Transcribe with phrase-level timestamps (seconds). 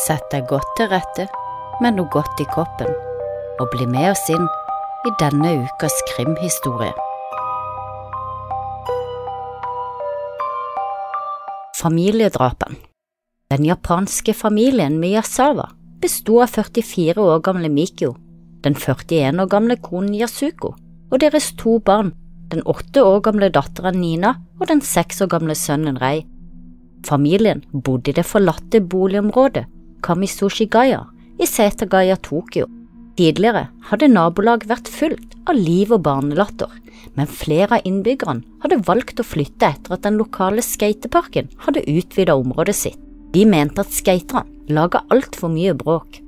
[0.00, 1.26] Sett deg godt til rette
[1.84, 2.88] med noe godt i koppen,
[3.60, 4.46] og bli med oss inn
[5.04, 6.92] i denne ukas krimhistorie.
[11.76, 12.78] Familiedrapen
[13.52, 15.66] Den japanske familien Miyazawa
[16.00, 18.14] besto av 44 år gamle Mikio,
[18.64, 20.74] den 41 år gamle konen Yasuko
[21.10, 22.14] og deres to barn,
[22.52, 26.22] den åtte år gamle datteren Nina og den seks år gamle sønnen Rei.
[27.04, 29.66] Familien bodde i det forlatte boligområdet
[30.02, 31.04] Kamisoshigaya
[31.40, 32.66] i Setagaya, Tokyo.
[33.18, 36.70] Tidligere hadde nabolaget vært fullt av liv og barnelatter,
[37.16, 42.36] men flere av innbyggerne hadde valgt å flytte etter at den lokale skateparken hadde utvidet
[42.36, 42.98] området sitt.
[43.34, 46.18] De mente at skaterne laga altfor mye bråk,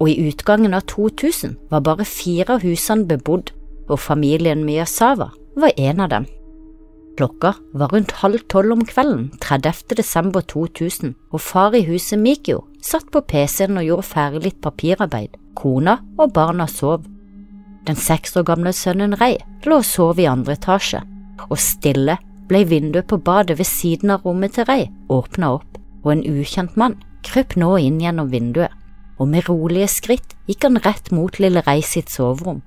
[0.00, 3.50] og i utgangen av 2000 var bare fire av husene bebodd,
[3.88, 6.28] og familien Miyasawa var en av dem.
[7.16, 9.96] Klokka var rundt halv tolv om kvelden 30.
[9.96, 15.36] desember 2000, og far i huset Mikio satt på PC-en og gjorde ferdig litt papirarbeid.
[15.54, 17.04] Kona og barna sov.
[17.86, 21.02] Den seks år gamle sønnen Rei lå og sov i andre etasje,
[21.50, 22.16] og stille
[22.48, 26.78] ble vinduet på badet ved siden av rommet til Rei åpna opp, og en ukjent
[26.80, 28.72] mann krøp nå inn gjennom vinduet,
[29.20, 32.62] og med rolige skritt gikk han rett mot lille Rei sitt soverom.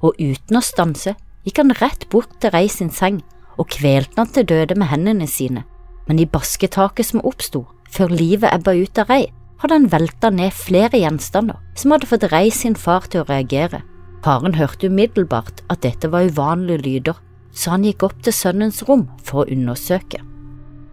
[0.00, 3.20] Og uten å stanse gikk han rett bort til Rei sin seng
[3.58, 5.64] og kvelte han til døde med hendene sine,
[6.08, 9.26] men i basketaket som oppsto før livet ebba ut av Rei,
[9.58, 13.82] hadde han velta ned flere gjenstander som hadde fått Rei sin far til å reagere.
[14.22, 17.20] Faren hørte umiddelbart at dette var uvanlige lyder,
[17.52, 20.20] så han gikk opp til sønnens rom for å undersøke.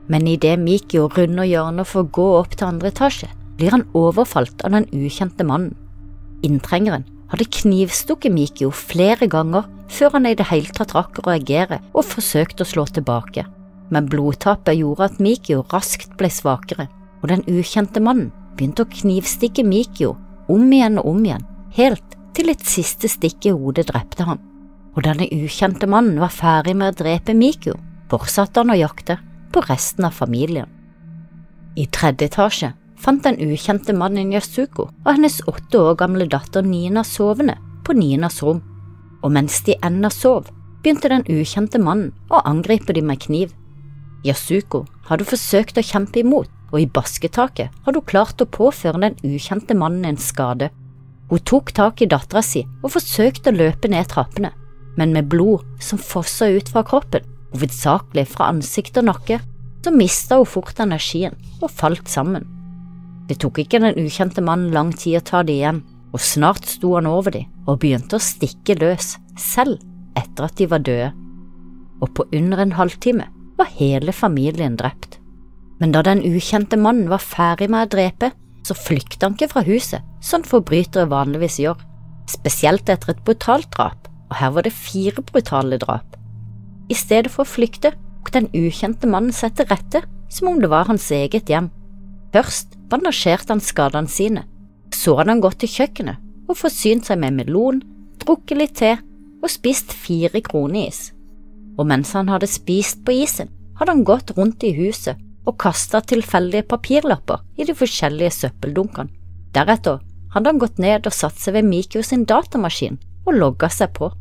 [0.09, 4.61] Men idet Mikio runder hjørnet for å gå opp til andre etasje, blir han overfalt
[4.67, 5.73] av den ukjente mannen.
[6.45, 11.81] Inntrengeren hadde knivstukket Mikio flere ganger før han i det hele tatt rakk å reagere
[11.93, 13.45] og forsøkte å slå tilbake.
[13.93, 16.87] Men blodtapet gjorde at Mikio raskt ble svakere,
[17.21, 20.15] og den ukjente mannen begynte å knivstikke Mikio
[20.51, 21.45] om igjen og om igjen,
[21.77, 24.41] helt til et siste stikk i hodet drepte han.
[24.95, 27.75] Og denne ukjente mannen var ferdig med å drepe Mikio,
[28.11, 29.19] fortsatte han å jakte
[29.51, 30.69] på resten av familien.
[31.75, 37.03] I tredje etasje fant den ukjente mannen Yasuko og hennes åtte år gamle datter Nina
[37.06, 38.61] sovende på Ninas rom,
[39.22, 40.50] og mens de ennå sov,
[40.81, 43.53] begynte den ukjente mannen å angripe dem med kniv.
[44.25, 49.17] Yasuko hadde forsøkt å kjempe imot, og i basketaket hadde hun klart å påføre den
[49.23, 50.72] ukjente mannen en skade.
[51.29, 54.51] Hun tok tak i dattera si og forsøkte å løpe ned trappene,
[54.97, 59.39] men med blod som fossa ut fra kroppen, hovedsakelig fra ansikt og nakke,
[59.85, 62.54] så mista hun fort energien og falt sammen.
[63.30, 65.81] Det tok ikke den ukjente mannen lang tid å ta det igjen,
[66.13, 69.81] og snart sto han over dem og begynte å stikke løs, selv
[70.16, 71.12] etter at de var døde.
[72.03, 73.28] Og på under en halvtime
[73.58, 75.19] var hele familien drept.
[75.81, 78.31] Men da den ukjente mannen var ferdig med å drepe,
[78.66, 81.81] så flykta han ikke fra huset, som forbrytere vanligvis gjør,
[82.31, 86.16] spesielt etter et brutalt drap, og her var det fire brutale drap.
[86.90, 87.94] I stedet for å flykte
[88.25, 90.02] tok den ukjente mannen seg til rette
[90.34, 91.69] som om det var hans eget hjem.
[92.34, 94.46] Først bandasjerte han skadene sine,
[94.94, 97.81] så hadde han gått til kjøkkenet og forsynt seg med melon,
[98.22, 98.96] drukket litt te
[99.41, 101.12] og spist fire kroneis.
[101.75, 106.01] Og mens han hadde spist på isen, hadde han gått rundt i huset og kasta
[106.01, 109.12] tilfeldige papirlapper i de forskjellige søppeldunkene.
[109.56, 110.01] Deretter
[110.34, 114.12] hadde han gått ned og satt seg ved Mikio sin datamaskin og logga seg på.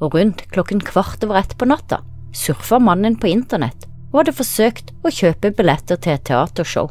[0.00, 2.02] Og rundt klokken kvart over ett på natta
[2.36, 6.90] surfa mannen på internett og hadde forsøkt å kjøpe billetter til et teatershow.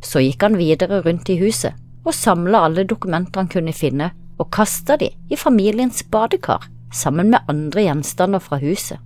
[0.00, 4.48] Så gikk han videre rundt i huset og samla alle dokumenter han kunne finne, og
[4.54, 6.64] kasta de i familiens badekar
[6.96, 8.98] sammen med andre gjenstander fra huset.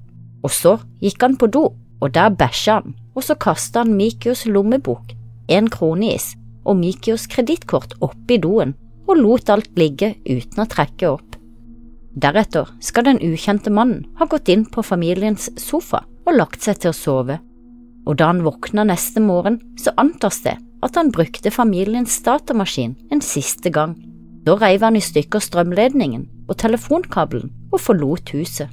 [0.44, 1.64] Og så gikk han på do,
[2.00, 5.14] og der bæsja han, og så kasta han Mikios lommebok,
[5.48, 6.34] en kroneis
[6.64, 8.74] og Mikios kredittkort oppi doen
[9.08, 11.36] og lot alt ligge uten å trekke opp.
[12.14, 16.92] Deretter skal den ukjente mannen ha gått inn på familiens sofa og lagt seg til
[16.92, 17.40] å sove,
[18.06, 23.22] og da han våkna neste morgen, så antas det at han brukte familiens datamaskin en
[23.24, 23.96] siste gang.
[24.44, 28.68] Da reiv han i stykker strømledningen og telefonkabelen og forlot huset.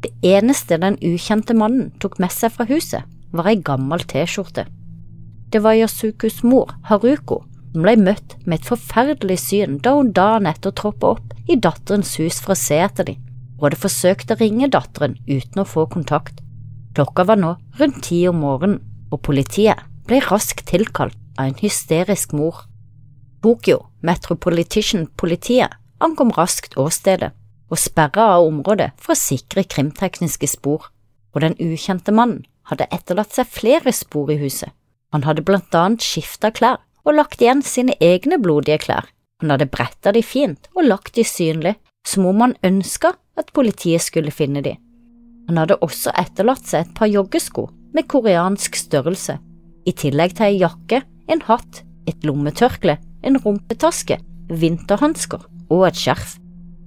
[0.00, 3.04] Det eneste den ukjente mannen tok med seg fra huset,
[3.36, 4.64] var ei gammel T-skjorte.
[5.52, 7.42] Det var Yasukus mor, Haruko,
[7.74, 12.16] som ble møtt med et forferdelig syn da hun dagen etter troppa opp i datterens
[12.22, 13.20] hus for å se etter dem,
[13.58, 16.40] og hadde forsøkt å ringe datteren uten å få kontakt.
[16.96, 18.80] Klokka var nå rundt ti om morgenen,
[19.12, 22.66] og politiet ble raskt tilkalt av en hysterisk mor.
[23.40, 27.32] Bokyo, Metropolitan-politiet ankom raskt åstedet
[27.70, 30.90] og sperra av området for å sikre krimtekniske spor,
[31.32, 34.70] og den ukjente mannen hadde etterlatt seg flere spor i huset.
[35.14, 39.08] Han hadde blant annet skifta klær og lagt igjen sine egne blodige klær.
[39.40, 41.76] Han hadde bretta de fint og lagt de synlig,
[42.06, 44.76] som om han ønska at politiet skulle finne de.
[45.48, 47.66] Han hadde også etterlatt seg et par joggesko
[47.96, 49.38] med koreansk størrelse,
[49.88, 51.00] i tillegg til ei jakke,
[51.30, 52.96] en hatt, et lommetørkle,
[53.26, 54.18] en rumpetaske,
[54.50, 56.36] vinterhansker og et skjerf.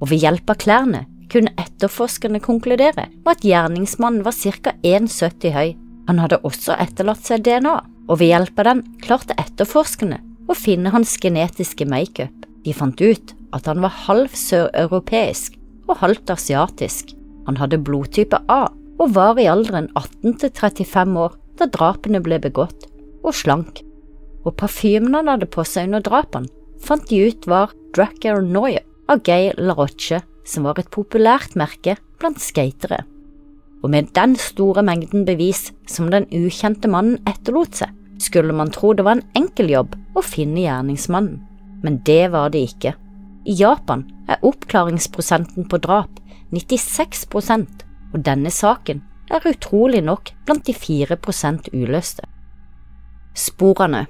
[0.01, 4.75] Og ved hjelp av klærne kunne etterforskerne konkludere med at gjerningsmannen var ca.
[4.83, 5.73] 1,70 høy.
[6.09, 7.79] Han hadde også etterlatt seg DNA,
[8.11, 10.19] og ved hjelp av den klarte etterforskerne
[10.51, 12.35] å finne hans genetiske makeup.
[12.63, 15.55] De fant ut at han var halv søreuropeisk
[15.87, 17.13] og halvt asiatisk.
[17.47, 18.65] Han hadde blodtype A
[19.01, 22.87] og var i alderen 18 til 35 år da drapene ble begått,
[23.23, 23.83] og slank.
[24.43, 26.51] Og parfymen han hadde på seg under drapene,
[26.83, 32.41] fant de ut var Dracker Noye av Gay LaRoche, som var et populært merke blant
[32.43, 33.03] skatere.
[33.83, 37.91] Og med den store mengden bevis som den ukjente mannen etterlot seg,
[38.23, 41.39] skulle man tro det var en enkel jobb å finne gjerningsmannen,
[41.83, 42.93] men det var det ikke.
[43.43, 46.21] I Japan er oppklaringsprosenten på drap
[46.53, 49.01] 96% og denne saken
[49.33, 52.27] er utrolig nok blant de 4% uløste.
[53.33, 54.05] Sporene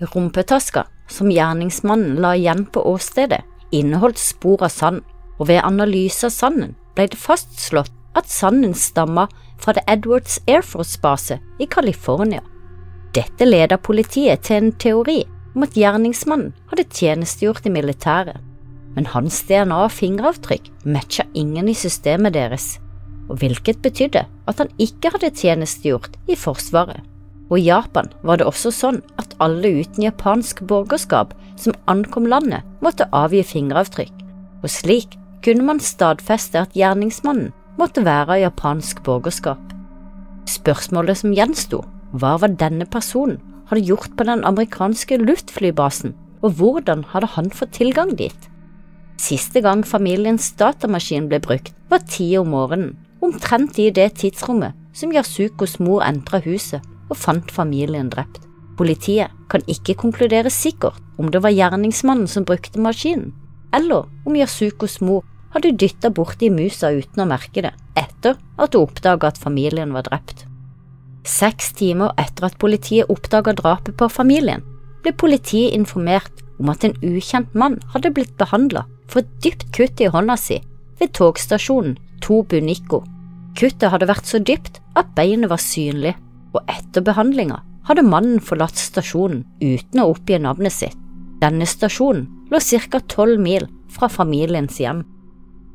[0.00, 5.00] Rumpetaska som gjerningsmannen la igjen på åstedet, inneholdt spor av sand,
[5.38, 10.64] og ved analyse av sanden ble det fastslått at sanden stammer fra The Edwards Air
[10.64, 12.42] Force Base i California.
[13.16, 15.22] Dette leder politiet til en teori
[15.54, 18.36] om at gjerningsmannen hadde tjenestegjort i militæret,
[18.96, 22.74] men hans DNA og fingeravtrykk matcha ingen i systemet deres,
[23.28, 27.00] og hvilket betydde at han ikke hadde tjenestegjort i Forsvaret.
[27.50, 32.66] Og i Japan var det også sånn at alle uten japansk borgerskap som ankom landet,
[32.84, 34.12] måtte avgi fingeravtrykk,
[34.62, 35.14] og slik
[35.44, 39.60] kunne man stadfeste at gjerningsmannen måtte være av japansk borgerskap.
[40.50, 43.38] Spørsmålet som gjensto, var hva denne personen
[43.70, 48.50] hadde gjort på den amerikanske luftflybasen, og hvordan hadde han fått tilgang dit?
[49.22, 55.12] Siste gang familiens datamaskin ble brukt, var ti om morgenen, omtrent i det tidsrommet som
[55.12, 58.42] Yasukos mor entra huset og fant familien drept.
[58.76, 63.32] Politiet kan ikke konkludere sikkert om det var gjerningsmannen som brukte maskinen,
[63.74, 65.24] eller om Yasukos mor
[65.54, 70.04] hadde dytta borti musa uten å merke det, etter at hun oppdaga at familien var
[70.08, 70.44] drept.
[71.26, 74.62] Seks timer etter at politiet oppdaga drapet på familien,
[75.02, 80.00] ble politiet informert om at en ukjent mann hadde blitt behandla for et dypt kutt
[80.02, 80.60] i hånda si
[81.00, 83.02] ved togstasjonen Tobu Nikko.
[83.56, 86.14] Kuttet hadde vært så dypt at beinet var synlig,
[86.56, 90.96] og etter behandlinga hadde mannen forlatt stasjonen uten å oppgi navnet sitt.
[91.42, 92.60] Denne stasjonen lå
[92.90, 93.00] ca.
[93.00, 95.04] tolv mil fra familiens hjem.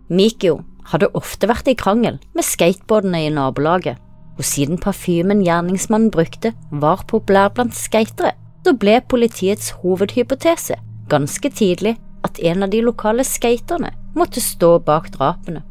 [0.10, 3.98] Mikio hadde ofte vært i krangel med skateboardene i nabolaget,
[4.38, 8.34] og siden parfymen gjerningsmannen brukte var populær blant skatere,
[8.66, 10.78] så ble politiets hovedhypotese
[11.12, 15.64] ganske tidlig at en av de lokale skaterne måtte stå bak drapene.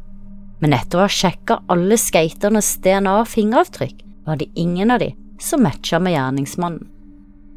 [0.61, 5.13] Men etter å ha sjekka alle skaternes DNA og fingeravtrykk, var det ingen av de
[5.41, 6.87] som matcha med gjerningsmannen.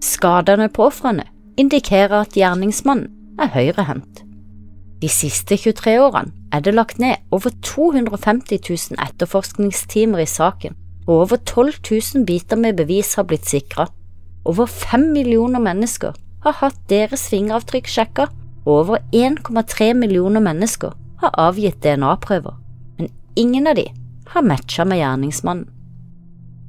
[0.04, 1.24] Skadene på ofrene
[1.60, 4.22] indikerer at gjerningsmannen er høyrehendt.
[5.02, 10.76] De siste 23 årene er det lagt ned over 250 000 etterforskningstimer i saken,
[11.06, 13.88] og over 12 000 biter med bevis har blitt sikra.
[14.44, 18.28] Over 5 millioner mennesker har hatt deres fingeravtrykk sjekka,
[18.64, 22.56] og over 1,3 millioner mennesker har avgitt DNA-prøver,
[22.98, 23.88] men ingen av de
[24.32, 25.73] har matcha med gjerningsmannen.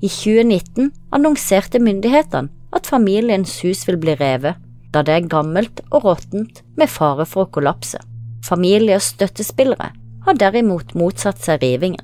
[0.05, 4.59] I 2019 annonserte myndighetene at familiens hus vil bli revet,
[4.93, 7.97] da det er gammelt og råttent med fare for å kollapse.
[8.45, 9.89] Familie og støttespillere
[10.27, 12.03] har derimot motsatt seg rivingen.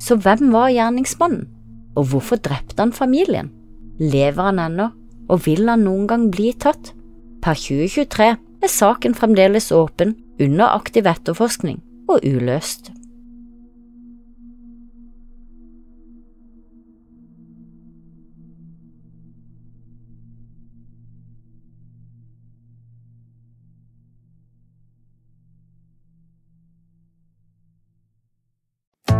[0.00, 1.48] Så hvem var gjerningsmannen,
[1.98, 3.50] og hvorfor drepte han familien?
[3.98, 4.90] Lever han ennå,
[5.30, 6.92] og vil han noen gang bli tatt?
[7.42, 12.92] Per 2023 er saken fremdeles åpen, under aktiv etterforskning og uløst.